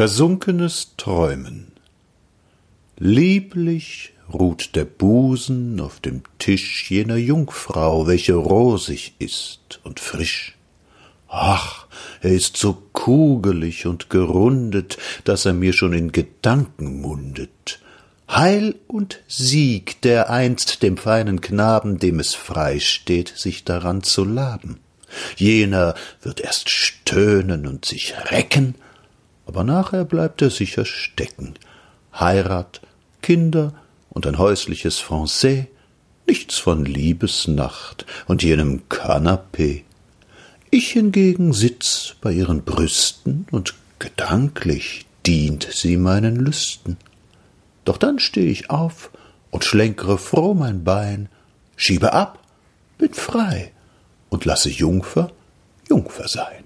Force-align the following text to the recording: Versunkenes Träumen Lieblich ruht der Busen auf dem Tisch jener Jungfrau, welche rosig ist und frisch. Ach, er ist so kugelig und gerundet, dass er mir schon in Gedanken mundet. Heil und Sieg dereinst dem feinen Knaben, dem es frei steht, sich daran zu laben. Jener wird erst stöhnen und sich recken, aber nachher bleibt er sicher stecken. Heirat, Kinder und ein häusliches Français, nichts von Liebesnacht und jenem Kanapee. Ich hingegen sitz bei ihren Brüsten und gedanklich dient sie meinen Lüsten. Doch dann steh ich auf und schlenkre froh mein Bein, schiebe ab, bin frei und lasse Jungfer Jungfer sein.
Versunkenes 0.00 0.94
Träumen 0.96 1.72
Lieblich 2.96 4.14
ruht 4.32 4.74
der 4.74 4.86
Busen 4.86 5.78
auf 5.78 6.00
dem 6.00 6.22
Tisch 6.38 6.90
jener 6.90 7.16
Jungfrau, 7.16 8.06
welche 8.06 8.32
rosig 8.32 9.12
ist 9.18 9.78
und 9.84 10.00
frisch. 10.00 10.56
Ach, 11.28 11.86
er 12.22 12.30
ist 12.30 12.56
so 12.56 12.82
kugelig 12.94 13.86
und 13.86 14.08
gerundet, 14.08 14.96
dass 15.24 15.44
er 15.44 15.52
mir 15.52 15.74
schon 15.74 15.92
in 15.92 16.12
Gedanken 16.12 17.02
mundet. 17.02 17.80
Heil 18.26 18.76
und 18.86 19.20
Sieg 19.28 20.00
dereinst 20.00 20.82
dem 20.82 20.96
feinen 20.96 21.42
Knaben, 21.42 21.98
dem 21.98 22.20
es 22.20 22.34
frei 22.34 22.80
steht, 22.80 23.34
sich 23.36 23.64
daran 23.64 24.02
zu 24.02 24.24
laben. 24.24 24.80
Jener 25.36 25.94
wird 26.22 26.40
erst 26.40 26.70
stöhnen 26.70 27.66
und 27.66 27.84
sich 27.84 28.14
recken, 28.30 28.76
aber 29.50 29.64
nachher 29.64 30.04
bleibt 30.04 30.42
er 30.42 30.50
sicher 30.50 30.84
stecken. 30.84 31.54
Heirat, 32.14 32.82
Kinder 33.20 33.74
und 34.08 34.24
ein 34.28 34.38
häusliches 34.38 35.02
Français, 35.02 35.66
nichts 36.24 36.58
von 36.58 36.84
Liebesnacht 36.84 38.06
und 38.28 38.44
jenem 38.44 38.88
Kanapee. 38.88 39.84
Ich 40.70 40.92
hingegen 40.92 41.52
sitz 41.52 42.14
bei 42.20 42.30
ihren 42.30 42.62
Brüsten 42.62 43.48
und 43.50 43.74
gedanklich 43.98 45.06
dient 45.26 45.66
sie 45.72 45.96
meinen 45.96 46.36
Lüsten. 46.36 46.96
Doch 47.84 47.96
dann 47.96 48.20
steh 48.20 48.48
ich 48.48 48.70
auf 48.70 49.10
und 49.50 49.64
schlenkre 49.64 50.16
froh 50.16 50.54
mein 50.54 50.84
Bein, 50.84 51.28
schiebe 51.74 52.12
ab, 52.12 52.38
bin 52.98 53.14
frei 53.14 53.72
und 54.28 54.44
lasse 54.44 54.70
Jungfer 54.70 55.32
Jungfer 55.88 56.28
sein. 56.28 56.62